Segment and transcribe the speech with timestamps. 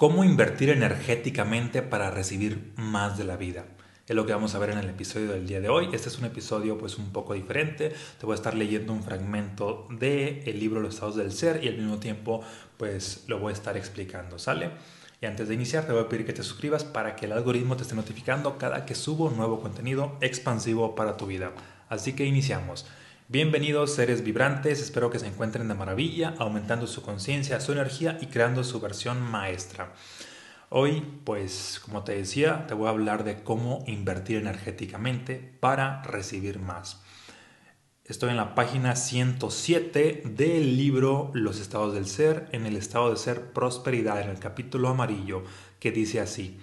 [0.00, 3.66] cómo invertir energéticamente para recibir más de la vida.
[4.08, 5.90] Es lo que vamos a ver en el episodio del día de hoy.
[5.92, 7.92] Este es un episodio pues un poco diferente.
[8.18, 11.68] Te voy a estar leyendo un fragmento del el libro Los estados del ser y
[11.68, 12.40] al mismo tiempo
[12.78, 14.70] pues lo voy a estar explicando, ¿sale?
[15.20, 17.76] Y antes de iniciar te voy a pedir que te suscribas para que el algoritmo
[17.76, 21.52] te esté notificando cada que subo nuevo contenido expansivo para tu vida.
[21.90, 22.86] Así que iniciamos.
[23.32, 28.26] Bienvenidos seres vibrantes, espero que se encuentren de maravilla, aumentando su conciencia, su energía y
[28.26, 29.92] creando su versión maestra.
[30.68, 36.58] Hoy, pues como te decía, te voy a hablar de cómo invertir energéticamente para recibir
[36.58, 37.04] más.
[38.04, 43.16] Estoy en la página 107 del libro Los estados del ser, en el estado de
[43.16, 45.44] ser prosperidad, en el capítulo amarillo,
[45.78, 46.58] que dice así,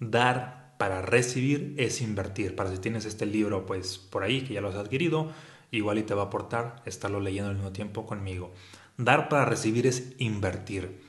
[0.00, 2.56] dar para recibir es invertir.
[2.56, 5.34] Para si tienes este libro, pues por ahí, que ya lo has adquirido,
[5.70, 8.52] igual y te va a aportar estarlo leyendo al mismo tiempo conmigo.
[8.96, 11.02] Dar para recibir es invertir.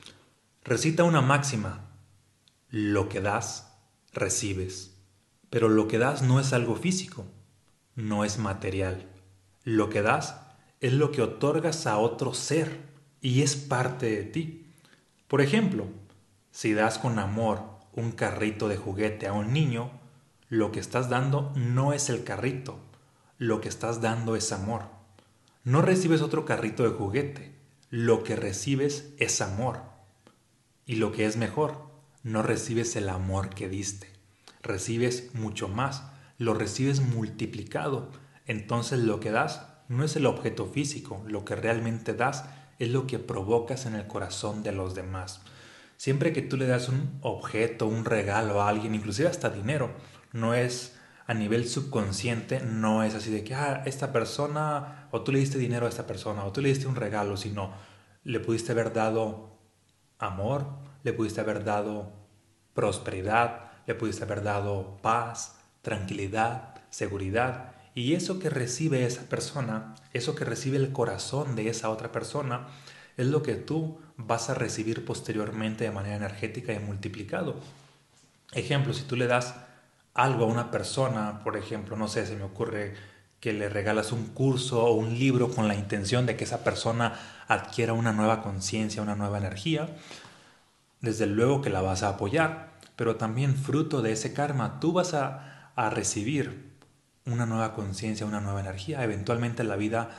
[0.64, 1.88] Recita una máxima.
[2.68, 3.72] Lo que das,
[4.12, 4.96] recibes.
[5.50, 7.26] Pero lo que das no es algo físico,
[7.96, 9.08] no es material.
[9.64, 10.36] Lo que das
[10.80, 12.78] es lo que otorgas a otro ser
[13.20, 14.66] y es parte de ti.
[15.26, 15.86] Por ejemplo,
[16.50, 19.90] si das con amor un carrito de juguete a un niño,
[20.48, 22.78] lo que estás dando no es el carrito,
[23.40, 24.82] lo que estás dando es amor.
[25.64, 27.54] No recibes otro carrito de juguete,
[27.88, 29.80] lo que recibes es amor.
[30.84, 31.86] Y lo que es mejor,
[32.22, 34.08] no recibes el amor que diste,
[34.60, 36.02] recibes mucho más,
[36.36, 38.10] lo recibes multiplicado.
[38.44, 42.44] Entonces lo que das no es el objeto físico, lo que realmente das
[42.78, 45.40] es lo que provocas en el corazón de los demás.
[45.96, 49.94] Siempre que tú le das un objeto, un regalo a alguien, inclusive hasta dinero,
[50.34, 50.99] no es
[51.30, 55.58] a nivel subconsciente no es así de que, ah, esta persona, o tú le diste
[55.58, 57.72] dinero a esta persona, o tú le diste un regalo, sino
[58.24, 59.56] le pudiste haber dado
[60.18, 60.66] amor,
[61.04, 62.10] le pudiste haber dado
[62.74, 67.74] prosperidad, le pudiste haber dado paz, tranquilidad, seguridad.
[67.94, 72.66] Y eso que recibe esa persona, eso que recibe el corazón de esa otra persona,
[73.16, 77.60] es lo que tú vas a recibir posteriormente de manera energética y multiplicado.
[78.52, 79.54] Ejemplo, si tú le das
[80.14, 82.94] algo a una persona, por ejemplo, no sé, se me ocurre
[83.40, 87.14] que le regalas un curso o un libro con la intención de que esa persona
[87.48, 89.88] adquiera una nueva conciencia, una nueva energía,
[91.00, 95.14] desde luego que la vas a apoyar, pero también fruto de ese karma tú vas
[95.14, 96.70] a, a recibir
[97.24, 99.02] una nueva conciencia, una nueva energía.
[99.02, 100.10] Eventualmente la vida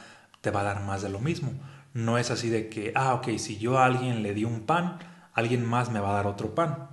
[0.41, 1.51] te va a dar más de lo mismo.
[1.93, 4.97] No es así de que, ah, ok, si yo a alguien le di un pan,
[5.33, 6.89] alguien más me va a dar otro pan.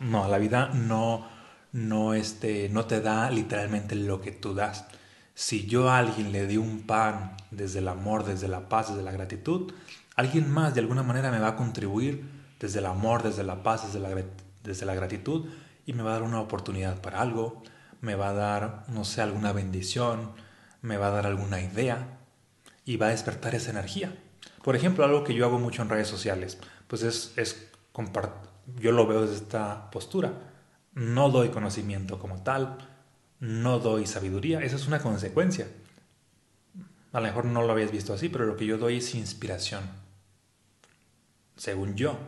[0.00, 1.26] No, la vida no,
[1.74, 4.86] no, este, no te da literalmente lo que tú das.
[5.34, 9.02] Si yo a alguien le di un pan desde el amor, desde la paz, desde
[9.02, 9.72] la gratitud,
[10.14, 12.24] alguien más de alguna manera me va a contribuir
[12.60, 14.22] desde el amor, desde la paz, desde la,
[14.62, 15.48] desde la gratitud
[15.84, 17.64] y me va a dar una oportunidad para algo,
[18.00, 20.30] me va a dar, no sé, alguna bendición,
[20.80, 22.20] me va a dar alguna idea
[22.84, 24.16] y va a despertar esa energía.
[24.62, 27.68] Por ejemplo, algo que yo hago mucho en redes sociales, pues es, es
[28.78, 30.53] yo lo veo desde esta postura
[30.94, 32.78] no doy conocimiento como tal,
[33.40, 35.66] no doy sabiduría, esa es una consecuencia.
[37.12, 39.82] A lo mejor no lo habías visto así, pero lo que yo doy es inspiración.
[41.56, 42.18] Según yo,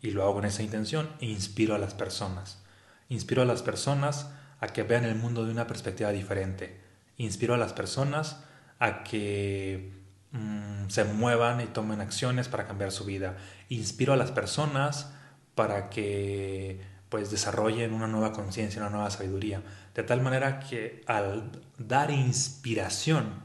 [0.00, 2.62] y lo hago con esa intención, inspiro a las personas.
[3.08, 6.80] Inspiro a las personas a que vean el mundo de una perspectiva diferente.
[7.16, 8.44] Inspiro a las personas
[8.78, 9.92] a que
[10.32, 13.36] mm, se muevan y tomen acciones para cambiar su vida.
[13.68, 15.12] Inspiro a las personas
[15.54, 16.80] para que
[17.16, 19.62] pues desarrollen una nueva conciencia, una nueva sabiduría.
[19.94, 23.42] De tal manera que al dar inspiración,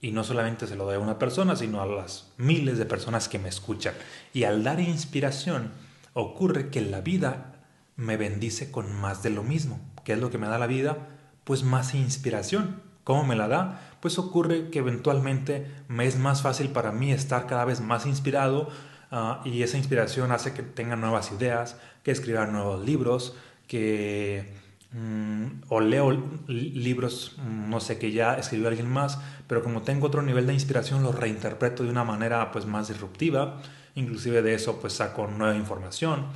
[0.00, 3.28] y no solamente se lo doy a una persona, sino a las miles de personas
[3.28, 3.92] que me escuchan,
[4.32, 5.72] y al dar inspiración
[6.14, 7.66] ocurre que la vida
[7.96, 9.78] me bendice con más de lo mismo.
[10.02, 11.10] ¿Qué es lo que me da la vida?
[11.44, 12.80] Pues más inspiración.
[13.04, 13.92] ¿Cómo me la da?
[14.00, 18.70] Pues ocurre que eventualmente me es más fácil para mí estar cada vez más inspirado
[19.14, 23.36] Ah, y esa inspiración hace que tenga nuevas ideas, que escriba nuevos libros,
[23.68, 24.54] que
[24.92, 26.10] mm, o leo
[26.48, 30.54] libros, mm, no sé, que ya escribió alguien más, pero como tengo otro nivel de
[30.54, 33.60] inspiración, los reinterpreto de una manera pues más disruptiva,
[33.94, 36.26] inclusive de eso pues saco nueva información.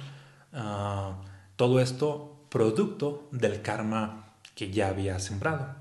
[0.53, 1.17] Ah,
[1.57, 5.75] todo esto producto del karma que ya había sembrado,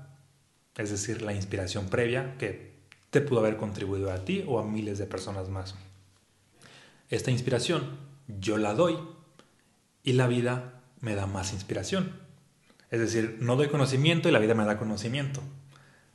[0.76, 2.76] es decir, la inspiración previa que
[3.10, 5.74] te pudo haber contribuido a ti o a miles de personas más.
[7.08, 8.98] Esta inspiración yo la doy
[10.02, 12.12] y la vida me da más inspiración.
[12.90, 15.42] Es decir, no doy conocimiento y la vida me da conocimiento.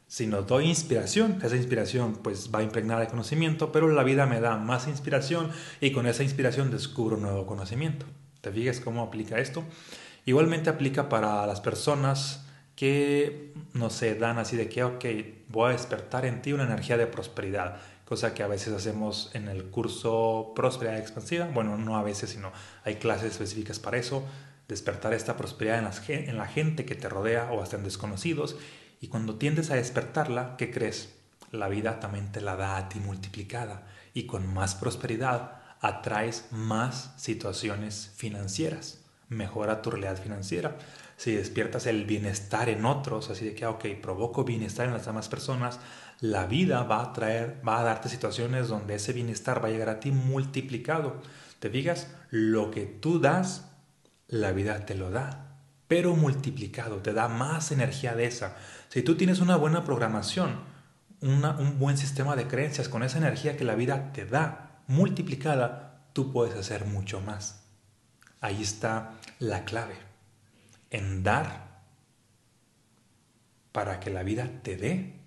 [0.07, 1.39] sino doy inspiración.
[1.41, 5.51] Esa inspiración pues va a impregnar el conocimiento, pero la vida me da más inspiración
[5.79, 8.05] y con esa inspiración descubro nuevo conocimiento.
[8.41, 9.63] ¿Te fijas cómo aplica esto?
[10.25, 12.45] Igualmente aplica para las personas
[12.75, 15.05] que, no se dan así de que, ok,
[15.49, 17.77] voy a despertar en ti una energía de prosperidad,
[18.11, 21.45] cosa que a veces hacemos en el curso Prosperidad Expansiva.
[21.45, 22.51] Bueno, no a veces, sino
[22.83, 24.25] hay clases específicas para eso.
[24.67, 28.57] Despertar esta prosperidad en, la gente que te rodea o hasta en desconocidos
[28.99, 31.15] y cuando tiendes a despertarla, ¿qué crees?
[31.51, 37.13] La vida también te la da a ti multiplicada y con más prosperidad atraes más
[37.15, 39.05] situaciones financieras.
[39.29, 40.77] Mejora tu realidad financiera.
[41.15, 45.29] Si despiertas el bienestar en otros, así de que, ok, provoco bienestar en las demás
[45.29, 45.79] personas,
[46.21, 49.89] la vida va a traer, va a darte situaciones donde ese bienestar va a llegar
[49.89, 51.21] a ti multiplicado.
[51.59, 53.65] ¿Te digas Lo que tú das,
[54.27, 55.51] la vida te lo da
[55.91, 58.55] pero multiplicado, te da más energía de esa.
[58.87, 60.61] Si tú tienes una buena programación,
[61.19, 66.31] un buen sistema de creencias con esa energía que la vida te da multiplicada, tú
[66.31, 67.65] puedes hacer mucho más.
[68.39, 69.95] Ahí está la clave,
[70.91, 71.81] en dar
[73.73, 75.20] para que la vida te dé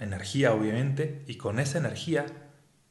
[0.00, 2.26] energía, obviamente, y con esa energía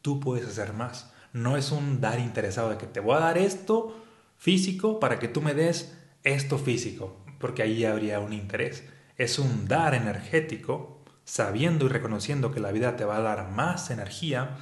[0.01, 1.11] tú puedes hacer más.
[1.33, 3.95] No es un dar interesado de que te voy a dar esto
[4.38, 8.83] físico para que tú me des esto físico, porque ahí habría un interés.
[9.17, 13.91] Es un dar energético, sabiendo y reconociendo que la vida te va a dar más
[13.91, 14.57] energía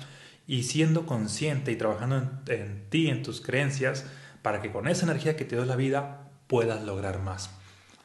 [0.48, 4.06] y siendo consciente y trabajando en, ti, en tus creencias,
[4.42, 7.52] para que con esa energía que te da la vida puedas lograr más.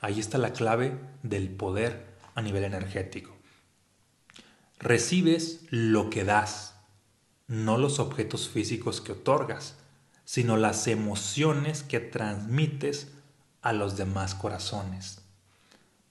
[0.01, 3.37] Ahí está la clave del poder a nivel energético.
[4.83, 6.75] Recibes lo que das,
[7.47, 9.77] no los objetos físicos que otorgas,
[10.25, 13.13] sino las emociones que transmites
[13.61, 15.21] a los demás corazones.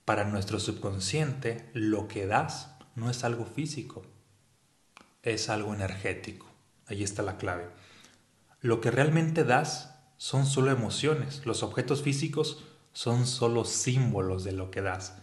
[0.06, 4.06] Para nuestro subconsciente, lo que das no es algo físico,
[5.22, 6.46] es algo energético.
[6.86, 7.68] Ahí está la clave.
[8.62, 11.44] Lo que realmente das son solo emociones.
[11.44, 12.64] Los objetos físicos
[12.94, 15.18] son solo símbolos de lo que das.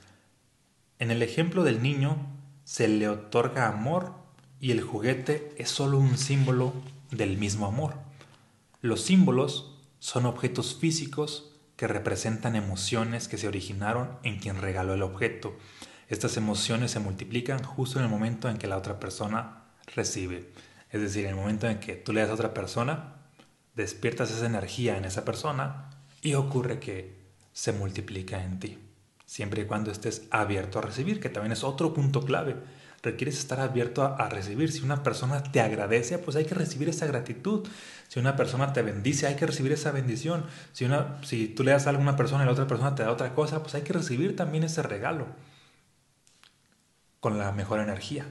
[1.00, 2.38] En el ejemplo del niño,
[2.69, 4.13] se le otorga amor
[4.60, 6.71] y el juguete es solo un símbolo
[7.10, 7.95] del mismo amor.
[8.80, 15.01] Los símbolos son objetos físicos que representan emociones que se originaron en quien regaló el
[15.01, 15.57] objeto.
[16.10, 19.63] Estas emociones se multiplican justo en el momento en que la otra persona
[19.95, 20.51] recibe.
[20.92, 23.16] Es decir, en el momento en que tú le das a otra persona,
[23.74, 25.89] despiertas esa energía en esa persona
[26.21, 27.18] y ocurre que
[27.51, 28.88] se multiplica en ti.
[29.30, 32.56] Siempre y cuando estés abierto a recibir, que también es otro punto clave
[33.02, 34.72] requieres estar abierto a, recibir.
[34.72, 37.68] Si una persona te agradece, pues hay que recibir esa gratitud.
[38.08, 40.46] Si una persona te bendice, hay que recibir esa bendición.
[40.74, 43.12] Si, una, si tú le das a una persona y la otra persona te da
[43.12, 45.28] otra cosa, pues hay que recibir también ese regalo
[47.20, 48.26] con la mejor energía.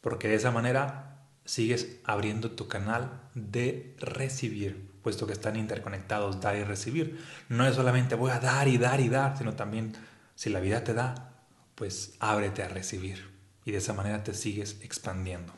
[0.00, 6.56] Porque de esa manera sigues abriendo tu canal de recibir, puesto que están interconectados dar
[6.56, 7.20] y recibir.
[7.48, 9.92] No es solamente voy a dar y dar y dar, sino también
[10.40, 11.34] si la vida te da,
[11.74, 13.30] pues ábrete a recibir
[13.66, 15.52] y de esa manera te sigues expandiendo.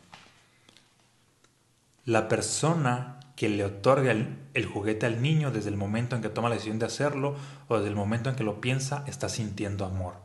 [2.04, 6.48] La persona que le otorga el, juguete al niño desde el momento en que toma
[6.48, 7.36] la decisión de hacerlo
[7.68, 10.16] o desde el momento en que lo piensa está sintiendo amor.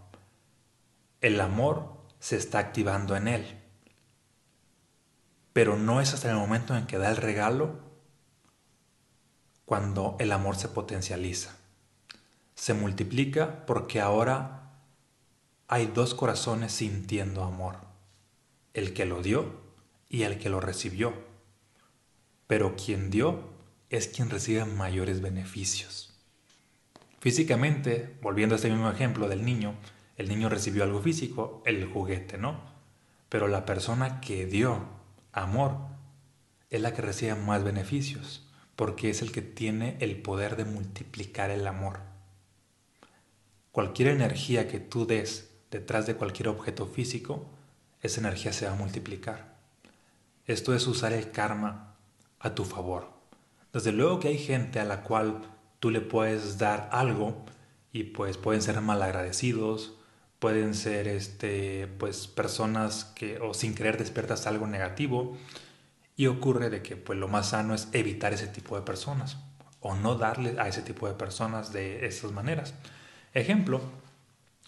[1.21, 3.59] El amor se está activando en él.
[5.53, 7.77] Pero no es hasta el momento en que da el regalo
[9.65, 11.57] cuando el amor se potencializa.
[12.57, 14.73] Se multiplica porque ahora
[15.67, 17.77] hay dos corazones sintiendo amor,
[18.73, 19.61] el que lo dio
[20.09, 21.13] y el que lo recibió.
[22.47, 23.53] Pero quien dio
[23.91, 26.15] es quien recibe mayores beneficios.
[27.19, 29.75] Físicamente, volviendo a este mismo ejemplo del niño,
[30.17, 32.59] el niño recibió algo físico, el juguete, ¿no?
[33.29, 34.83] Pero la persona que dio
[35.31, 35.77] amor
[36.71, 41.51] es la que recibe más beneficios, porque es el que tiene el poder de multiplicar
[41.51, 42.16] el amor.
[43.77, 47.45] Cualquier energía que tú des detrás de cualquier objeto físico,
[48.01, 49.53] esa energía se va a multiplicar.
[50.47, 51.93] Esto es usar el karma
[52.39, 53.07] a tu favor.
[53.71, 55.41] Desde luego que hay gente a la cual
[55.79, 57.45] tú le puedes dar algo
[57.91, 59.93] y pues pueden ser malagradecidos,
[60.39, 65.37] pueden ser este pues personas que o sin querer despiertas algo negativo
[66.15, 69.37] y ocurre de que pues lo más sano es evitar ese tipo de personas
[69.81, 72.73] o no darle a ese tipo de personas de esas maneras.
[73.33, 73.81] Ejemplo,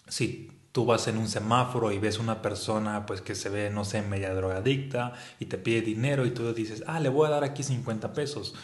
[0.08, 3.84] si tú vas en un semáforo y ves una persona pues que se ve, no
[3.84, 7.44] sé, media drogadicta y te pide dinero y tú dices, ah, le voy a dar
[7.44, 8.54] aquí 50 pesos.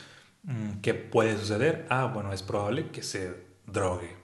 [0.45, 1.87] Mm, ¿Qué puede suceder?
[1.91, 4.17] Ah, bueno, es probable que se drogue.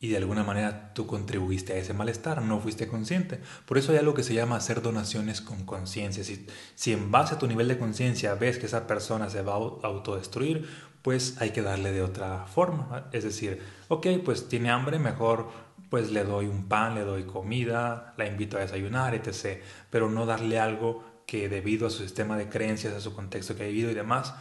[0.00, 3.40] y de alguna manera tú contribuiste a ese malestar, no fuiste consciente.
[3.66, 6.22] Por eso hay algo que se llama hacer donaciones con conciencia.
[6.24, 9.54] Si, si en base a tu nivel de conciencia ves que esa persona se va
[9.54, 10.68] a autodestruir,
[11.04, 13.10] pues hay que darle de otra forma.
[13.12, 15.50] Es decir, ok, pues tiene hambre, mejor
[15.90, 19.62] pues le doy un pan, le doy comida, la invito a desayunar, etc.
[19.90, 23.64] Pero no darle algo que debido a su sistema de creencias, a su contexto que
[23.64, 24.34] ha vivido y demás,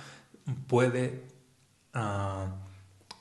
[0.67, 1.25] puede
[1.96, 2.48] uh,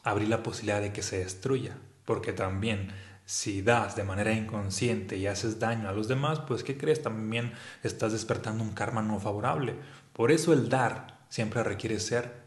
[0.04, 1.76] abrir la posibilidad de que se destruya.
[2.04, 2.92] Porque también
[3.24, 7.02] si das de manera inconsciente y haces daño a los demás, pues ¿qué crees?
[7.02, 9.74] También estás despertando un karma no favorable.
[10.12, 12.41] Por eso el dar siempre requiere ser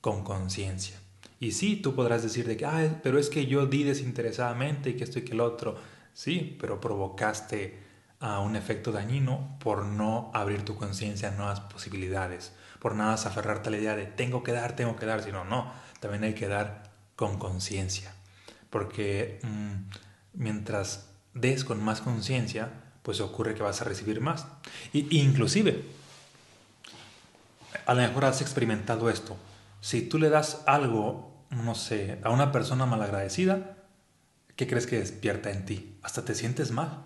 [0.00, 0.96] con conciencia.
[1.38, 4.94] Y sí, tú podrás decir de que, ah, pero es que yo di desinteresadamente y
[4.94, 5.76] que esto y que el otro.
[6.14, 7.78] Sí, pero provocaste
[8.20, 13.68] a un efecto dañino por no abrir tu conciencia a nuevas posibilidades, por nada aferrarte
[13.68, 16.48] a la idea de tengo que dar, tengo que dar, sino no, también hay que
[16.48, 18.16] dar con conciencia
[18.76, 19.74] porque mm,
[20.34, 22.70] mientras des con más conciencia,
[23.02, 24.46] pues ocurre que vas a recibir más.
[24.92, 25.82] Y, inclusive,
[27.86, 29.36] a lo mejor has experimentado esto.
[29.80, 33.76] Si tú le das algo, no sé, a una persona malagradecida,
[34.56, 35.98] ¿qué crees que despierta en ti?
[36.02, 37.04] Hasta te sientes mal.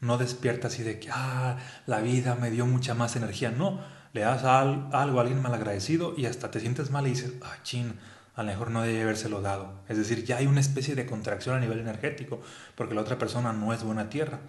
[0.00, 3.50] No despierta así de que, ah, la vida me dio mucha más energía.
[3.50, 3.80] No,
[4.12, 7.98] le das algo a alguien malagradecido y hasta te sientes mal y dices, ah, chin,
[8.34, 9.82] a lo mejor no debe habérselo dado.
[9.88, 12.40] Es decir, ya hay una especie de contracción a nivel energético,
[12.74, 14.40] porque la otra persona no es buena tierra.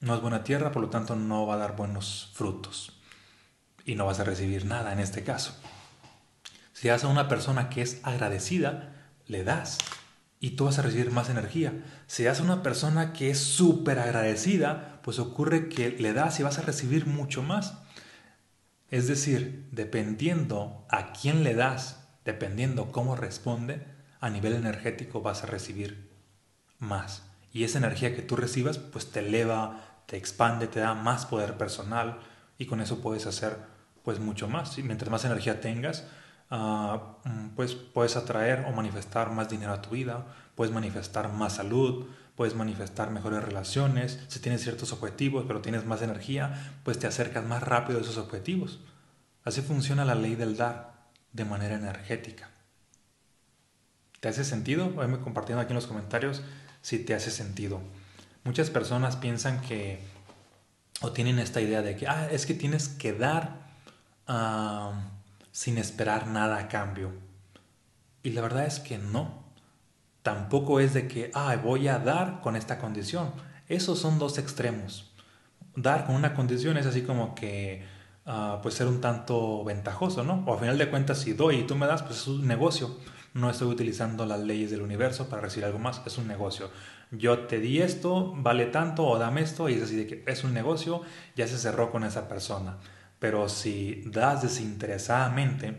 [0.00, 3.00] No es buena tierra, por lo tanto no va a dar buenos frutos.
[3.84, 5.54] Y no vas a recibir nada en este caso.
[6.78, 8.94] Si das a una persona que es agradecida,
[9.26, 9.78] le das.
[10.38, 11.72] Y tú vas a recibir más energía.
[12.06, 16.44] Si das a una persona que es súper agradecida, pues ocurre que le das y
[16.44, 17.78] vas a recibir mucho más.
[18.90, 23.84] Es decir, dependiendo a quién le das dependiendo cómo responde,
[24.20, 26.10] a nivel energético vas a recibir
[26.78, 27.22] más.
[27.54, 31.56] Y esa energía que tú recibas, pues te eleva, te expande, te da más poder
[31.56, 32.20] personal
[32.58, 33.56] y con eso puedes hacer
[34.04, 34.76] pues mucho más.
[34.76, 36.04] Y mientras más energía tengas,
[36.50, 41.54] ah, mm, pues puedes atraer o manifestar más dinero a tu vida, puedes manifestar más
[41.54, 47.06] salud, puedes manifestar mejores relaciones, si tienes ciertos objetivos pero tienes más energía, pues te
[47.06, 48.80] acercas más rápido a esos objetivos.
[49.44, 52.50] Así funciona la ley del dar de manera energética.
[54.20, 54.90] ¿Te hace sentido?
[54.90, 56.42] Voy compartiendo aquí en los comentarios
[56.82, 57.80] si te hace sentido.
[58.44, 60.00] Muchas personas piensan que
[61.00, 63.68] o tienen esta idea de que ah, es que tienes que dar
[64.26, 64.92] ah,
[65.58, 67.10] sin esperar nada a cambio.
[68.22, 69.42] Y la verdad es que no.
[70.22, 73.32] Tampoco es de que ah, voy a dar con esta condición.
[73.68, 75.10] Esos son dos extremos.
[75.74, 77.84] Dar con una condición es así como que
[78.62, 80.44] pues ser un tanto ventajoso, ¿no?
[80.46, 82.96] O a final de cuentas, si doy y tú me das, pues es un negocio.
[83.34, 86.70] No estoy utilizando las leyes del universo para recibir algo más, es un negocio.
[87.10, 90.44] Yo te di esto, vale tanto, o dame esto, y es así de que es
[90.44, 91.02] un negocio,
[91.34, 92.76] ya se cerró con esa persona.
[93.18, 95.76] Pero si das desinteresadamente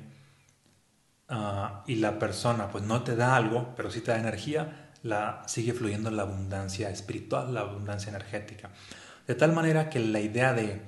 [1.29, 5.43] ah, y la persona pues no te da algo, pero sí te da energía, la
[5.47, 8.69] sigue fluyendo la abundancia espiritual, la abundancia energética.
[9.27, 10.81] De tal manera que la idea de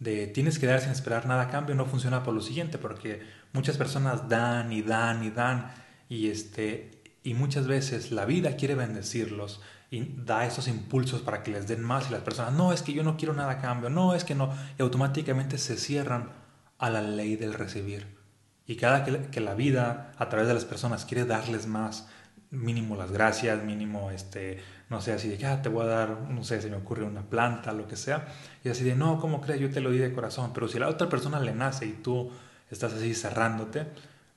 [0.00, 3.20] de tienes que dar sin esperar nada a cambio no funciona por lo siguiente, porque
[3.52, 5.72] muchas personas dan y dan y dan
[6.08, 9.60] y este y muchas veces la vida quiere bendecirlos
[9.90, 12.92] y da esos impulsos para que les den más y las personas, no, es que
[12.92, 16.30] yo no quiero nada a cambio, no, es que no, y automáticamente se cierran
[16.78, 18.18] a la ley del recibir.
[18.66, 22.08] Y cada que, que la vida a través de las personas quiere darles más,
[22.50, 26.44] mínimo las gracias, mínimo este, no sé, así de, ya te voy a dar, no
[26.44, 28.26] sé, se me ocurre una planta, lo que sea,
[28.64, 29.60] y así de, no, ¿cómo crees?
[29.60, 32.30] Yo te lo di de corazón, pero si la otra persona le nace y tú
[32.70, 33.86] estás así cerrándote,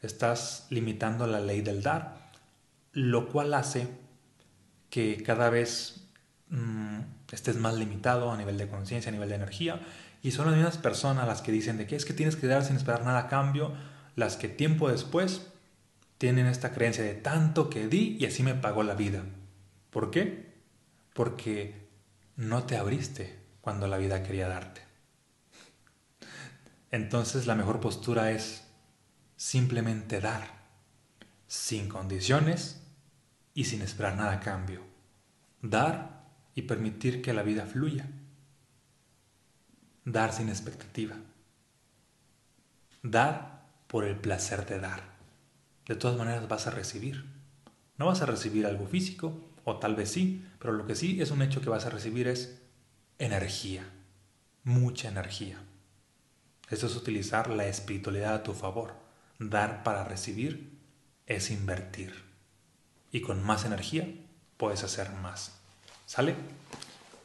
[0.01, 2.31] estás limitando la ley del dar,
[2.93, 3.87] lo cual hace
[4.91, 6.03] que cada vez
[6.49, 6.99] mm,
[7.31, 9.81] estés más limitado a nivel de conciencia, a nivel de energía,
[10.21, 12.63] y son las mismas personas las que dicen de que es que tienes que dar
[12.63, 13.73] sin esperar nada a cambio,
[14.15, 15.47] las que tiempo después
[16.19, 19.23] tienen esta creencia de tanto que di y así me pagó la vida.
[19.89, 20.53] ¿Por qué?
[21.13, 21.87] Porque
[22.35, 24.81] no te abriste cuando la vida quería darte.
[26.91, 28.65] Entonces la mejor postura es
[29.37, 30.47] simplemente dar,
[31.47, 32.80] sin condiciones
[33.53, 34.81] y sin esperar nada a cambio.
[35.61, 38.07] Dar y permitir que la vida fluya.
[40.05, 41.15] Dar sin expectativa.
[43.03, 45.01] Dar por el placer de dar.
[45.87, 47.25] De todas maneras vas a recibir.
[47.97, 51.31] No vas a recibir algo físico, o tal vez sí, pero lo que sí es
[51.31, 52.61] un hecho que vas a recibir es
[53.19, 53.83] energía,
[54.63, 55.59] mucha energía.
[56.69, 58.95] Eso es utilizar la espiritualidad a tu favor.
[59.39, 60.79] Dar para recibir
[61.25, 62.30] es invertir.
[63.11, 64.07] Y con más energía
[64.57, 65.59] puedes hacer más.
[66.05, 66.35] ¿Sale?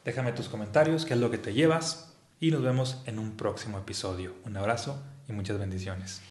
[0.05, 3.79] Déjame tus comentarios, qué es lo que te llevas y nos vemos en un próximo
[3.79, 4.35] episodio.
[4.45, 6.23] Un abrazo y muchas bendiciones.